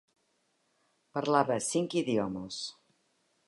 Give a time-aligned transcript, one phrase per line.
[1.19, 2.61] Parlava cinc idiomes.